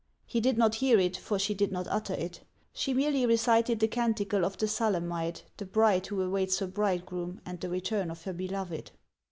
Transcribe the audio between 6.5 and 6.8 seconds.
her